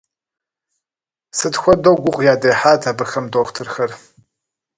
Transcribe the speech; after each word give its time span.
Сыт 1.37 1.55
хуэдэу 1.61 1.95
гугъу 2.03 2.25
ядехьат 2.33 2.81
абыхэм 2.91 3.25
дохутырхэр! 3.31 3.91